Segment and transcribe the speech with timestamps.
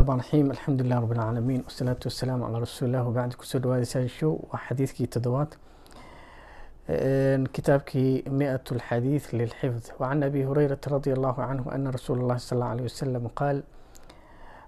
[0.00, 5.06] raxmaan raxiim alxamdulilah rab alcaalamiin wasalaatu wasalaamu calaa rasuulilah wabacdi kusoo dhawaadaysaa show waa xadiidkii
[5.14, 5.50] toddobaad
[7.54, 12.72] kitaabkii miat alxadiid lilxifd wacan abi hureyrata radi allahu canhu ana rasuula اllahi sal allahu
[12.74, 13.58] alيh wasalam qaal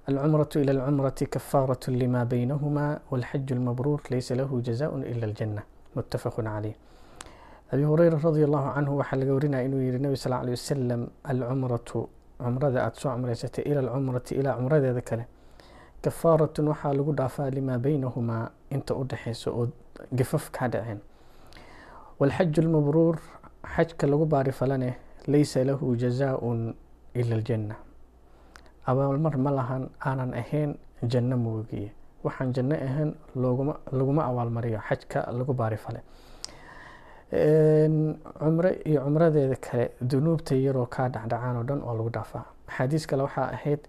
[0.09, 5.63] alcumratu ila alcumrati kafaaraة lima baynahuma walxaju lmabruur laysa lahu jazaء ila اljana
[5.97, 6.75] mutafaqu caleyh
[7.73, 11.03] abi hureyra radi allahu canhu waxaa laga warinaya inuu yihi nabi sal alيh wasalam
[11.33, 15.26] alcumratu cumrada aada soo cumreysatay ila alcumrati ilaa cumradeeda kale.
[16.02, 19.68] Kafaaratun waxaa lagu dhaafaa limaa beynahumaa inta u dhexeysa oo
[20.12, 21.00] gafaf kaa dhaceen.
[22.20, 23.16] Walxaju lmabruur
[23.76, 24.96] xajka lagu baarifalane
[25.28, 26.74] laysa lahu jazaaun
[27.14, 27.76] ila aljanna.
[28.86, 30.76] Abaalmar ma lahan aanan ahayn
[31.12, 31.92] janno moogiye
[32.24, 36.00] waxaan janno ahayn looguma laguma abaalmariyo xajka lagu baarifale
[37.34, 42.46] cumre iyo cumradeeda kale dunuubta yaroo kaa dhacdhacaan oo dhan oo lagu dhaafaa.
[42.68, 43.80] Axaadiis kale waxaa ahayd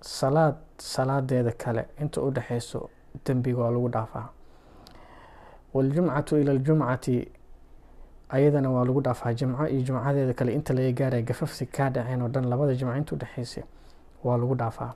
[0.00, 1.84] salaad salaadeeda kale.
[2.00, 2.90] Inta u dhexeyso
[3.26, 4.28] dembiga waa lagu dhaafaa.
[5.74, 7.28] Waljumcatu ila aljumcati
[8.28, 9.32] ayadana waa lagu dhaafaa.
[9.34, 13.14] Jimco iyo jumcadeeda kale inta laga gaaraya gafafsi kaa dhaceen oo dhan labada jimco inta
[13.14, 13.62] udhexeysa
[14.24, 14.92] waa lagu dhaafaa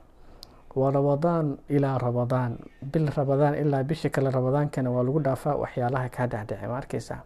[0.75, 2.57] wa ramadaan ilaa ramadaan.
[2.91, 7.21] Bil ramadaan ilaa bisha kale ramadaankana waa lagu dhaafaa waxyaalaha kaa dhacdhace ma arkeysaa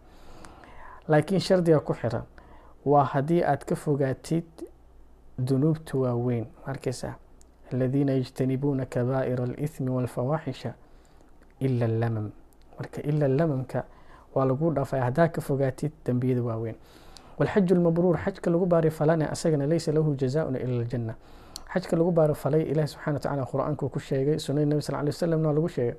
[1.08, 2.22] laakiin shardiga ku xiran.
[2.84, 4.44] Waa haddii aad ka fogaatid
[5.38, 7.14] dunuubta waaweyn ma arkeysaa
[7.72, 10.74] aladiina yajtanibuuna kabaa'ira alithmi walfawaaxisha
[11.60, 12.30] ila allamam.
[12.78, 13.84] Marka ila lamamka
[14.34, 16.76] waa lagu dhaafay haddaa ka fogaatid dembiyada waaweyn.
[17.38, 21.14] Walxaju lmabruur xajka lagu baari falane asagana laysa lahu jazaaun ila aljanna
[21.74, 25.52] xajka lagu baari falay ilahi subxana watacala qur'aanku ku sheegay sunada nebi sal ly wasalamna
[25.52, 25.96] lagu sheegay.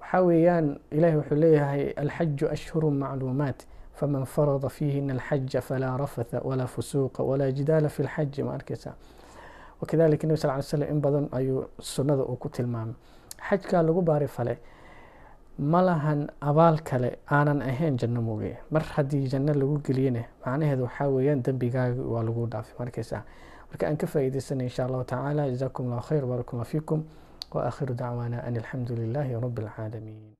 [0.00, 6.66] Waxaa weeyaan ilahi wuxuu leeyahay alxaju ashhuru macluumaat faman farada fiihina alxaja falaa rafatha walaa
[6.66, 8.94] fusuuqa walaa jidaala fi lxaji ma arkeysa
[9.80, 12.94] wakadalika nebi sal ly slam in badan ayuu sunnada uu ku tilmaamay.
[13.48, 14.56] Xajkaa lagu baari falay
[15.58, 18.56] ma lahan abaal kale aanan ahayn janno mooge.
[18.70, 22.74] Mar haddii janno lagu geliyana macnaheedu waxaa weeyaan dembigaaga waa lagu dhaafay.
[22.78, 23.22] Markeysa
[23.72, 27.00] marka aan ka faa'iideysanay insha allahu tacaala jazakum allahu khayr baarakum allah fiikum
[27.54, 30.36] wa aakhiru dacwaana an alxamdu lilaahi rabi alcaalamiin